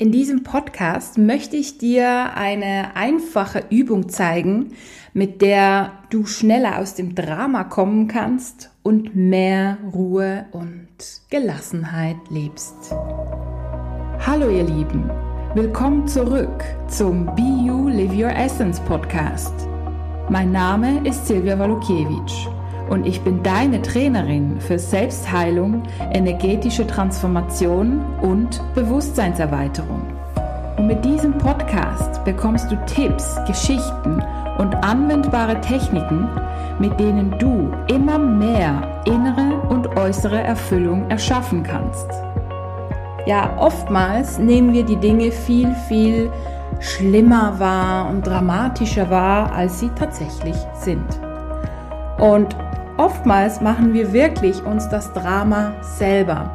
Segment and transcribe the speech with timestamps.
[0.00, 4.72] In diesem Podcast möchte ich dir eine einfache Übung zeigen,
[5.12, 10.88] mit der du schneller aus dem Drama kommen kannst und mehr Ruhe und
[11.28, 12.94] Gelassenheit lebst.
[14.26, 15.10] Hallo ihr Lieben,
[15.54, 19.52] willkommen zurück zum Be You Live Your Essence Podcast.
[20.30, 22.48] Mein Name ist Silvia Walukiewicz
[22.90, 30.02] und ich bin deine Trainerin für Selbstheilung, energetische Transformation und Bewusstseinserweiterung.
[30.76, 34.22] Und mit diesem Podcast bekommst du Tipps, Geschichten
[34.58, 36.28] und anwendbare Techniken,
[36.80, 42.10] mit denen du immer mehr innere und äußere Erfüllung erschaffen kannst.
[43.26, 46.32] Ja, oftmals nehmen wir die Dinge viel, viel
[46.80, 51.06] schlimmer wahr und dramatischer wahr, als sie tatsächlich sind.
[52.18, 52.56] Und
[53.00, 56.52] oftmals machen wir wirklich uns das Drama selber.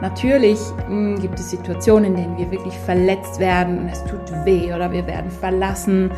[0.00, 4.72] Natürlich hm, gibt es Situationen, in denen wir wirklich verletzt werden und es tut weh
[4.72, 6.10] oder wir werden verlassen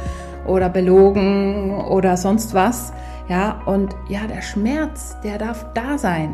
[0.46, 2.92] oder belogen oder sonst was.
[3.28, 6.32] Ja, und ja, der Schmerz, der darf da sein.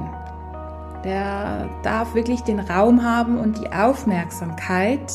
[1.03, 5.11] Der darf wirklich den Raum haben und die Aufmerksamkeit.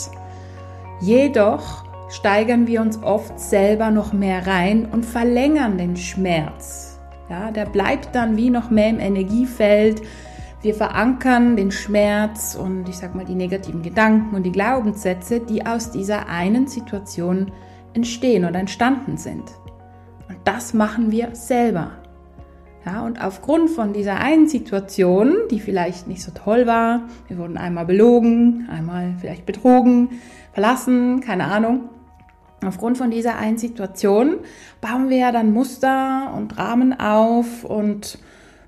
[0.99, 6.92] Jedoch steigern wir uns oft selber noch mehr rein und verlängern den Schmerz.
[7.33, 10.03] Ja, der bleibt dann wie noch mehr im Energiefeld.
[10.61, 15.65] Wir verankern den Schmerz und ich sag mal die negativen Gedanken und die Glaubenssätze, die
[15.65, 17.51] aus dieser einen Situation
[17.95, 19.49] entstehen oder entstanden sind.
[20.29, 21.93] Und das machen wir selber.
[22.85, 27.57] Ja, und aufgrund von dieser einen Situation, die vielleicht nicht so toll war, wir wurden
[27.57, 30.19] einmal belogen, einmal vielleicht betrogen,
[30.51, 31.89] verlassen, keine Ahnung,
[32.67, 34.37] Aufgrund von dieser einen Situation
[34.81, 38.19] bauen wir ja dann Muster und Rahmen auf und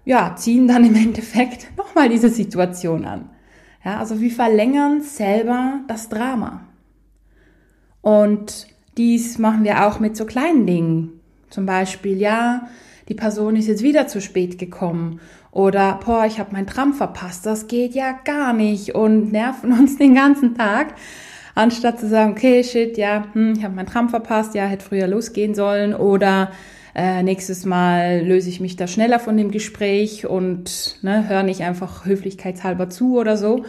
[0.06, 3.30] ja, ziehen dann im Endeffekt nochmal diese Situation an.
[3.84, 6.62] Ja, also wir verlängern selber das Drama.
[8.02, 11.20] Und dies machen wir auch mit so kleinen Dingen.
[11.50, 12.68] Zum Beispiel, ja,
[13.08, 15.20] die Person ist jetzt wieder zu spät gekommen
[15.52, 19.98] oder, boah, ich habe meinen Tram verpasst, das geht ja gar nicht und nerven uns
[19.98, 20.96] den ganzen Tag
[21.56, 25.08] anstatt zu sagen, okay, shit, ja, hm, ich habe meinen Tram verpasst, ja, hätte früher
[25.08, 26.52] losgehen sollen oder
[26.94, 31.62] äh, nächstes Mal löse ich mich da schneller von dem Gespräch und ne, höre nicht
[31.62, 33.66] einfach höflichkeitshalber zu oder so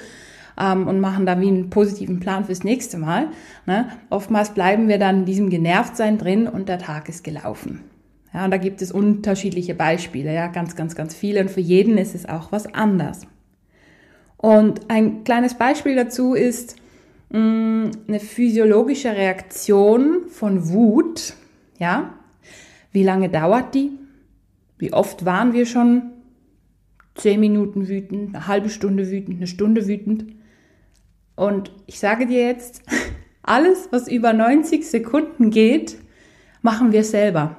[0.60, 3.28] ähm, und machen da wie einen positiven Plan fürs nächste Mal.
[3.66, 3.88] Ne?
[4.10, 7.82] Oftmals bleiben wir dann in diesem Genervtsein drin und der Tag ist gelaufen.
[8.32, 11.96] Ja, und da gibt es unterschiedliche Beispiele, ja, ganz, ganz, ganz viele und für jeden
[11.96, 13.26] ist es auch was anders.
[14.36, 16.76] Und ein kleines Beispiel dazu ist,
[17.30, 21.34] eine physiologische Reaktion von Wut,
[21.78, 22.14] ja.
[22.92, 23.90] Wie lange dauert die?
[24.78, 26.12] Wie oft waren wir schon
[27.14, 30.26] zehn Minuten wütend, eine halbe Stunde wütend, eine Stunde wütend?
[31.34, 32.82] Und ich sage dir jetzt,
[33.42, 35.98] alles, was über 90 Sekunden geht,
[36.62, 37.56] machen wir selber.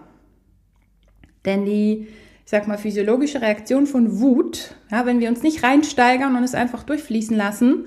[1.45, 2.07] Denn die,
[2.45, 6.55] ich sag mal, physiologische Reaktion von Wut, ja, wenn wir uns nicht reinsteigern und es
[6.55, 7.85] einfach durchfließen lassen,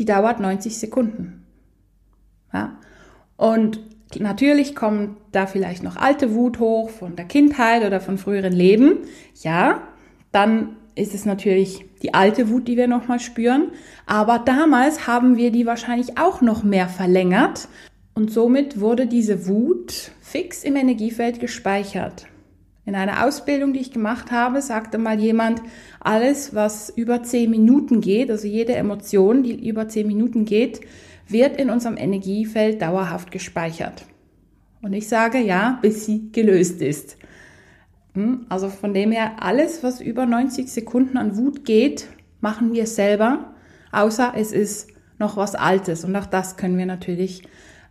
[0.00, 1.44] die dauert 90 Sekunden.
[2.54, 2.78] Ja?
[3.36, 3.80] Und
[4.18, 9.00] natürlich kommt da vielleicht noch alte Wut hoch von der Kindheit oder von früheren Leben.
[9.42, 9.82] Ja,
[10.32, 13.72] dann ist es natürlich die alte Wut, die wir nochmal spüren.
[14.06, 17.68] Aber damals haben wir die wahrscheinlich auch noch mehr verlängert.
[18.14, 22.26] Und somit wurde diese Wut fix im Energiefeld gespeichert.
[22.90, 25.62] In einer Ausbildung, die ich gemacht habe, sagte mal jemand,
[26.00, 30.80] alles, was über zehn Minuten geht, also jede Emotion, die über zehn Minuten geht,
[31.28, 34.06] wird in unserem Energiefeld dauerhaft gespeichert.
[34.82, 37.16] Und ich sage ja, bis sie gelöst ist.
[38.14, 42.08] Hm, also von dem her, alles, was über 90 Sekunden an Wut geht,
[42.40, 43.54] machen wir selber,
[43.92, 44.88] außer es ist
[45.20, 46.04] noch was Altes.
[46.04, 47.44] Und auch das können wir natürlich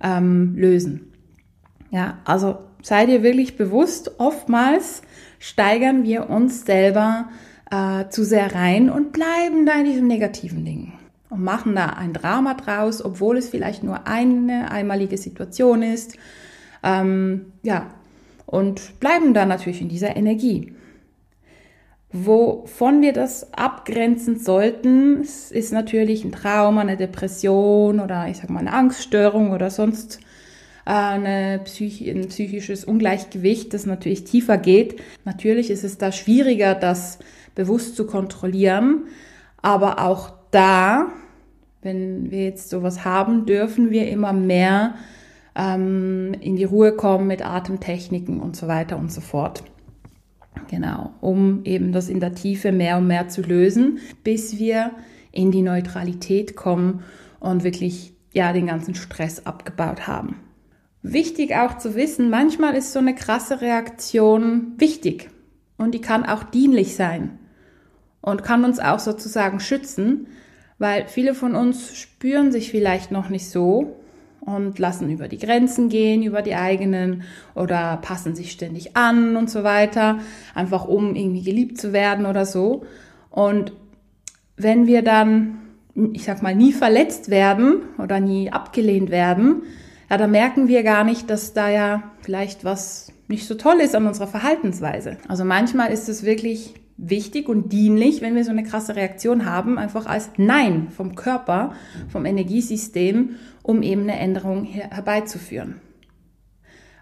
[0.04, 1.14] ähm, lösen.
[1.90, 5.02] Ja, also sei dir wirklich bewusst, oftmals
[5.40, 7.30] steigern wir uns selber
[7.72, 10.94] äh, zu sehr rein und bleiben da in diesem negativen Ding
[11.30, 16.18] und machen da ein Drama draus, obwohl es vielleicht nur eine einmalige Situation ist.
[16.84, 17.88] Ähm, ja,
[18.46, 20.74] und bleiben da natürlich in dieser Energie.
[22.12, 28.62] Wovon wir das abgrenzen sollten, ist natürlich ein Trauma, eine Depression oder ich sag mal
[28.62, 30.20] eine Angststörung oder sonst
[30.90, 35.00] eine Psych ein psychisches Ungleichgewicht, das natürlich tiefer geht.
[35.24, 37.20] Natürlich ist es da schwieriger, das
[37.54, 39.04] bewusst zu kontrollieren,
[39.62, 41.08] aber auch da,
[41.82, 44.96] wenn wir jetzt sowas haben, dürfen wir immer mehr
[45.56, 49.64] ähm, in die Ruhe kommen mit Atemtechniken und so weiter und so fort.
[50.70, 54.92] Genau, um eben das in der Tiefe mehr und mehr zu lösen, bis wir
[55.32, 57.04] in die Neutralität kommen
[57.40, 60.49] und wirklich ja den ganzen Stress abgebaut haben.
[61.02, 65.30] Wichtig auch zu wissen, manchmal ist so eine krasse Reaktion wichtig
[65.78, 67.40] und die kann auch dienlich sein
[68.22, 70.28] und kann uns auch sozusagen schützen,
[70.78, 73.96] weil viele von uns spüren sich vielleicht noch nicht so
[74.42, 77.24] und lassen über die Grenzen gehen, über die eigenen
[77.56, 80.20] oder passen sich ständig an und so weiter,
[80.54, 82.84] einfach um irgendwie geliebt zu werden oder so.
[83.30, 83.74] Und
[84.58, 85.60] wenn wir dann,
[86.14, 89.64] ich sag mal, nie verletzt werden oder nie abgelehnt werden,
[90.10, 93.96] ja, da merken wir gar nicht, dass da ja vielleicht was nicht so toll ist
[93.96, 95.18] an unserer Verhaltensweise.
[95.28, 99.78] Also manchmal ist es wirklich wichtig und dienlich, wenn wir so eine krasse Reaktion haben,
[99.78, 101.74] einfach als Nein vom Körper,
[102.10, 105.76] vom Energiesystem, um eben eine Änderung herbeizuführen.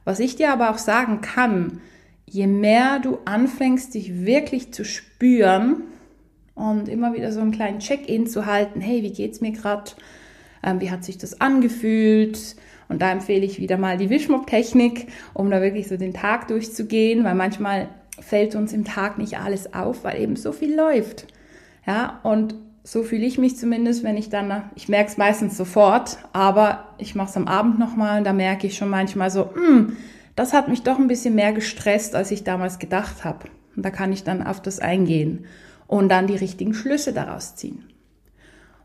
[0.03, 1.81] Was ich dir aber auch sagen kann,
[2.25, 5.83] je mehr du anfängst, dich wirklich zu spüren
[6.55, 9.91] und immer wieder so einen kleinen Check-in zu halten, hey, wie geht's mir gerade?
[10.63, 12.55] Ähm, wie hat sich das angefühlt?
[12.89, 17.23] Und da empfehle ich wieder mal die Wischmopp-Technik, um da wirklich so den Tag durchzugehen,
[17.23, 17.89] weil manchmal
[18.19, 21.27] fällt uns im Tag nicht alles auf, weil eben so viel läuft.
[21.85, 26.17] Ja, und so fühle ich mich zumindest, wenn ich dann, ich merke es meistens sofort,
[26.31, 29.97] aber ich mache es am Abend nochmal und da merke ich schon manchmal so, hm,
[30.35, 33.49] das hat mich doch ein bisschen mehr gestresst, als ich damals gedacht habe.
[33.75, 35.45] Und da kann ich dann auf das eingehen
[35.87, 37.83] und dann die richtigen Schlüsse daraus ziehen.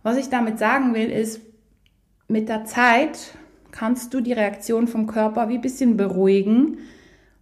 [0.03, 1.41] Was ich damit sagen will, ist,
[2.27, 3.35] mit der Zeit
[3.73, 6.79] kannst du die Reaktion vom Körper wie ein bisschen beruhigen,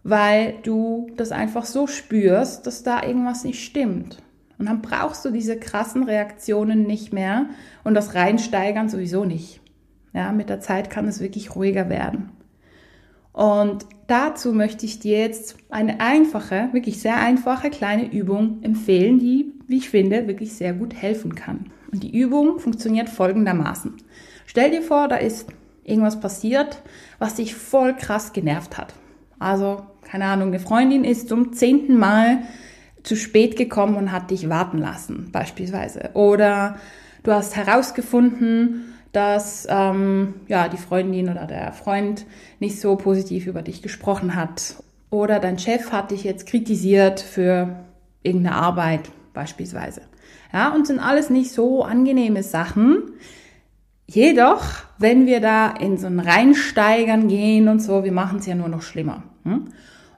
[0.03, 4.23] weil du das einfach so spürst, dass da irgendwas nicht stimmt.
[4.57, 7.49] Und dann brauchst du diese krassen Reaktionen nicht mehr
[7.83, 9.59] und das Reinsteigern sowieso nicht.
[10.13, 12.31] Ja, mit der Zeit kann es wirklich ruhiger werden.
[13.33, 19.53] Und dazu möchte ich dir jetzt eine einfache, wirklich sehr einfache kleine Übung empfehlen, die,
[19.67, 21.71] wie ich finde, wirklich sehr gut helfen kann.
[21.91, 23.95] Und die Übung funktioniert folgendermaßen.
[24.45, 25.47] Stell dir vor, da ist
[25.83, 26.81] irgendwas passiert,
[27.19, 28.93] was dich voll krass genervt hat.
[29.39, 32.39] Also, keine Ahnung, eine Freundin ist zum zehnten Mal
[33.03, 36.11] zu spät gekommen und hat dich warten lassen, beispielsweise.
[36.13, 36.77] Oder
[37.23, 42.25] du hast herausgefunden, dass ähm, ja, die Freundin oder der Freund
[42.59, 44.75] nicht so positiv über dich gesprochen hat.
[45.09, 47.83] Oder dein Chef hat dich jetzt kritisiert für
[48.23, 50.01] irgendeine Arbeit, beispielsweise.
[50.53, 53.13] Ja, und sind alles nicht so angenehme Sachen,
[54.13, 54.65] Jedoch,
[55.01, 58.69] wenn wir da in so ein Reinsteigern gehen und so, wir machen es ja nur
[58.69, 59.23] noch schlimmer.
[59.43, 59.69] Hm?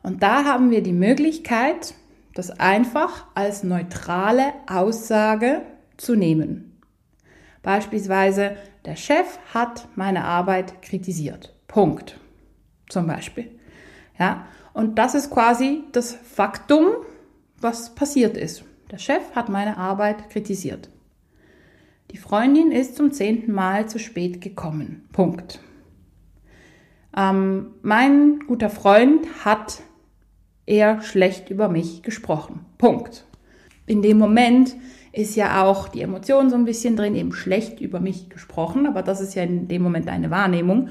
[0.01, 1.93] Und da haben wir die Möglichkeit,
[2.33, 5.61] das einfach als neutrale Aussage
[5.97, 6.79] zu nehmen.
[7.61, 11.55] Beispielsweise, der Chef hat meine Arbeit kritisiert.
[11.67, 12.19] Punkt.
[12.89, 13.49] Zum Beispiel.
[14.19, 16.87] Ja, und das ist quasi das Faktum,
[17.59, 18.65] was passiert ist.
[18.91, 20.89] Der Chef hat meine Arbeit kritisiert.
[22.11, 25.07] Die Freundin ist zum zehnten Mal zu spät gekommen.
[25.11, 25.59] Punkt.
[27.15, 29.81] Ähm, mein guter Freund hat
[30.65, 32.65] eher schlecht über mich gesprochen.
[32.77, 33.25] Punkt.
[33.85, 34.75] In dem Moment
[35.11, 39.03] ist ja auch die Emotion so ein bisschen drin, eben schlecht über mich gesprochen, aber
[39.03, 40.89] das ist ja in dem Moment eine Wahrnehmung.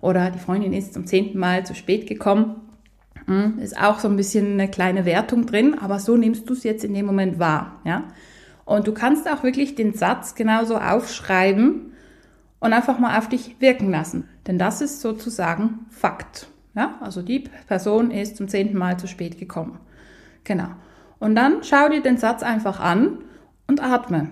[0.00, 2.56] Oder die Freundin ist zum zehnten Mal zu spät gekommen.
[3.26, 6.62] Hm, ist auch so ein bisschen eine kleine Wertung drin, aber so nimmst du es
[6.62, 7.80] jetzt in dem Moment wahr.
[7.84, 8.08] Ja?
[8.64, 11.92] Und du kannst auch wirklich den Satz genauso aufschreiben
[12.60, 14.28] und einfach mal auf dich wirken lassen.
[14.46, 16.48] Denn das ist sozusagen Fakt.
[16.74, 19.78] Ja, also die Person ist zum zehnten Mal zu spät gekommen.
[20.44, 20.68] Genau.
[21.18, 23.18] Und dann schau dir den Satz einfach an
[23.68, 24.30] und atme.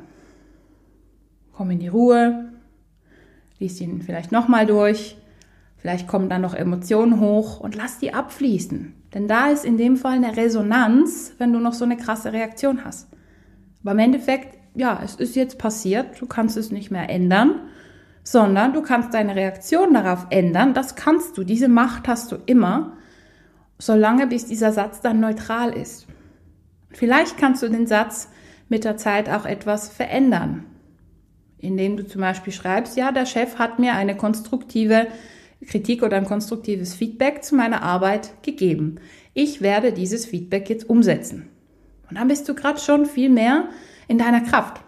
[1.52, 2.52] Komm in die Ruhe,
[3.60, 5.16] lies ihn vielleicht nochmal durch,
[5.76, 8.94] vielleicht kommen dann noch Emotionen hoch und lass die abfließen.
[9.14, 12.84] Denn da ist in dem Fall eine Resonanz, wenn du noch so eine krasse Reaktion
[12.84, 13.08] hast.
[13.82, 17.68] Aber im Endeffekt, ja, es ist jetzt passiert, du kannst es nicht mehr ändern,
[18.24, 20.74] sondern du kannst deine Reaktion darauf ändern.
[20.74, 22.96] Das kannst du, diese Macht hast du immer,
[23.78, 26.06] solange bis dieser Satz dann neutral ist.
[26.90, 28.28] Vielleicht kannst du den Satz
[28.68, 30.64] mit der Zeit auch etwas verändern,
[31.58, 35.08] indem du zum Beispiel schreibst, ja, der Chef hat mir eine konstruktive
[35.66, 38.96] Kritik oder ein konstruktives Feedback zu meiner Arbeit gegeben.
[39.34, 41.48] Ich werde dieses Feedback jetzt umsetzen.
[42.12, 43.70] Und dann bist du gerade schon viel mehr
[44.06, 44.82] in deiner Kraft.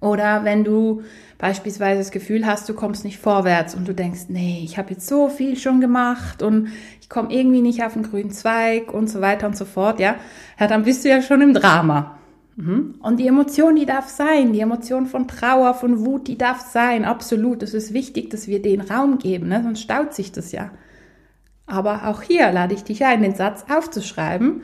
[0.00, 1.02] Oder wenn du
[1.38, 5.06] beispielsweise das Gefühl hast, du kommst nicht vorwärts und du denkst, nee, ich habe jetzt
[5.06, 6.70] so viel schon gemacht und
[7.00, 10.16] ich komme irgendwie nicht auf den grünen Zweig und so weiter und so fort, ja,
[10.58, 12.18] ja dann bist du ja schon im Drama.
[12.56, 12.96] Mhm.
[13.00, 17.04] Und die Emotion, die darf sein, die Emotion von Trauer, von Wut, die darf sein,
[17.04, 17.62] absolut.
[17.62, 19.62] Es ist wichtig, dass wir den Raum geben, ne?
[19.62, 20.72] sonst staut sich das ja.
[21.64, 24.62] Aber auch hier lade ich dich ein, den Satz aufzuschreiben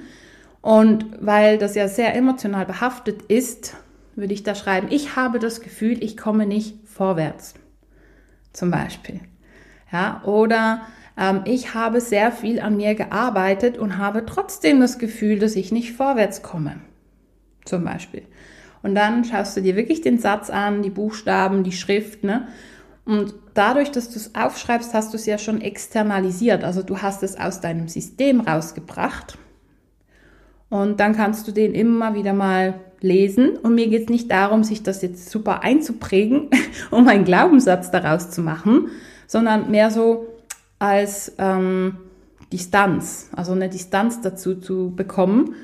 [0.64, 3.76] und weil das ja sehr emotional behaftet ist,
[4.16, 7.52] würde ich da schreiben, ich habe das Gefühl, ich komme nicht vorwärts.
[8.54, 9.20] zum Beispiel.
[9.92, 10.80] Ja, oder
[11.18, 15.70] ähm, ich habe sehr viel an mir gearbeitet und habe trotzdem das Gefühl, dass ich
[15.70, 16.76] nicht vorwärts komme.
[17.66, 18.22] Zum Beispiel.
[18.82, 22.48] Und dann schaust du dir wirklich den Satz an, die Buchstaben, die Schrift, ne?
[23.04, 26.64] Und dadurch, dass du es aufschreibst, hast du es ja schon externalisiert.
[26.64, 29.36] Also du hast es aus deinem System rausgebracht.
[30.74, 33.50] Und dann kannst du den immer wieder mal lesen.
[33.58, 36.50] Und mir geht es nicht darum, sich das jetzt super einzuprägen,
[36.90, 38.88] um einen Glaubenssatz daraus zu machen,
[39.28, 40.26] sondern mehr so
[40.80, 41.98] als ähm,
[42.52, 45.54] Distanz, also eine Distanz dazu zu bekommen,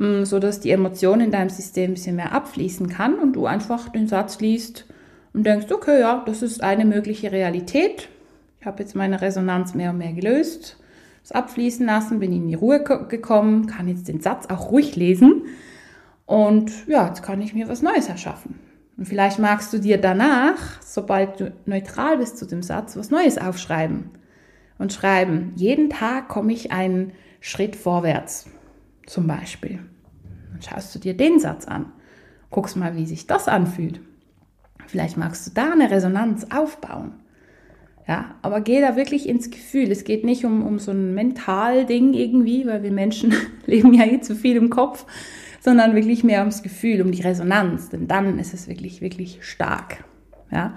[0.00, 3.46] ähm, so dass die Emotion in deinem System ein bisschen mehr abfließen kann und du
[3.46, 4.84] einfach den Satz liest
[5.32, 8.08] und denkst, okay, ja, das ist eine mögliche Realität.
[8.58, 10.76] Ich habe jetzt meine Resonanz mehr und mehr gelöst,
[11.30, 15.44] es abfließen lassen, bin in die Ruhe gekommen, kann jetzt den Satz auch ruhig lesen
[16.26, 18.58] und ja, jetzt kann ich mir was Neues erschaffen.
[18.96, 23.38] Und vielleicht magst du dir danach, sobald du neutral bist zu dem Satz, was Neues
[23.38, 24.10] aufschreiben
[24.78, 28.46] und schreiben, jeden Tag komme ich einen Schritt vorwärts,
[29.06, 29.80] zum Beispiel.
[30.52, 31.92] Dann schaust du dir den Satz an,
[32.50, 34.00] guckst mal, wie sich das anfühlt.
[34.86, 37.14] Vielleicht magst du da eine Resonanz aufbauen.
[38.08, 39.90] Ja, aber geh da wirklich ins Gefühl.
[39.90, 43.34] Es geht nicht um, um so ein Mental-Ding irgendwie, weil wir Menschen
[43.66, 45.06] leben ja eh zu viel im Kopf,
[45.60, 47.90] sondern wirklich mehr ums Gefühl, um die Resonanz.
[47.90, 50.04] Denn dann ist es wirklich, wirklich stark.
[50.50, 50.74] Ja.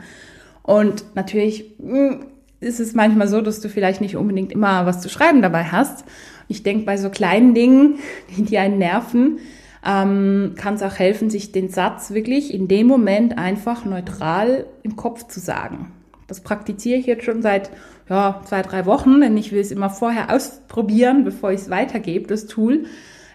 [0.61, 2.25] Und natürlich hm,
[2.59, 6.05] ist es manchmal so, dass du vielleicht nicht unbedingt immer was zu schreiben dabei hast.
[6.47, 7.95] Ich denke, bei so kleinen Dingen,
[8.35, 9.39] die, die einen nerven,
[9.85, 14.95] ähm, kann es auch helfen, sich den Satz wirklich in dem Moment einfach neutral im
[14.95, 15.91] Kopf zu sagen.
[16.33, 17.69] Das praktiziere ich jetzt schon seit
[18.09, 22.25] ja, zwei, drei Wochen, denn ich will es immer vorher ausprobieren, bevor ich es weitergebe,
[22.25, 22.85] das Tool.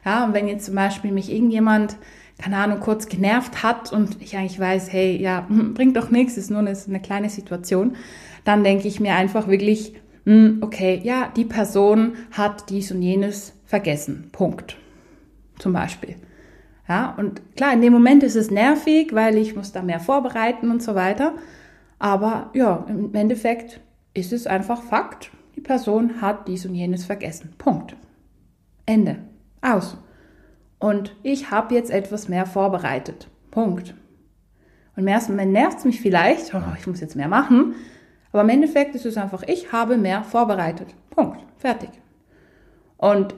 [0.04, 1.94] Ja, und wenn jetzt zum Beispiel mich irgendjemand,
[2.38, 6.50] keine Ahnung, kurz genervt hat und ich eigentlich weiß, hey, ja, bringt doch nichts, ist
[6.50, 7.94] nur eine, eine kleine Situation,
[8.42, 13.52] dann denke ich mir einfach wirklich, hm, okay, ja, die Person hat dies und jenes
[13.64, 14.30] vergessen.
[14.32, 14.76] Punkt.
[15.60, 16.16] Zum Beispiel.
[16.88, 20.72] Ja, und klar, in dem Moment ist es nervig, weil ich muss da mehr vorbereiten
[20.72, 21.34] und so weiter.
[21.98, 23.80] Aber ja, im Endeffekt
[24.14, 25.30] ist es einfach Fakt.
[25.56, 27.54] Die Person hat dies und jenes vergessen.
[27.58, 27.96] Punkt.
[28.86, 29.18] Ende.
[29.60, 29.98] Aus.
[30.78, 33.28] Und ich habe jetzt etwas mehr vorbereitet.
[33.50, 33.94] Punkt.
[34.94, 37.74] Und im ersten Moment nervt es mich vielleicht, oh, ich muss jetzt mehr machen.
[38.32, 40.94] Aber im Endeffekt ist es einfach, ich habe mehr vorbereitet.
[41.10, 41.40] Punkt.
[41.56, 41.90] Fertig.
[42.96, 43.34] Und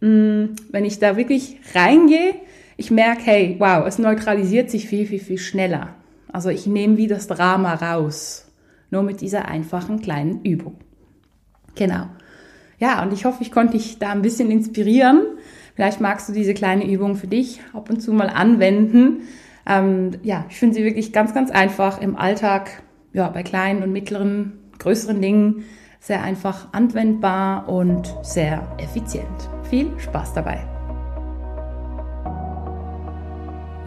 [0.00, 2.34] mh, mm, wenn ich da wirklich reingehe,
[2.76, 5.94] ich merke, hey, wow, es neutralisiert sich viel, viel, viel schneller.
[6.32, 8.46] Also ich nehme wie das Drama raus.
[8.90, 10.76] Nur mit dieser einfachen kleinen Übung.
[11.74, 12.06] Genau.
[12.78, 15.22] Ja, und ich hoffe, ich konnte dich da ein bisschen inspirieren.
[15.74, 19.22] Vielleicht magst du diese kleine Übung für dich ab und zu mal anwenden.
[19.66, 22.82] Ähm, ja, ich finde sie wirklich ganz, ganz einfach im Alltag
[23.12, 25.64] ja, bei kleinen und mittleren, größeren Dingen
[26.00, 29.48] sehr einfach anwendbar und sehr effizient.
[29.68, 30.77] Viel Spaß dabei!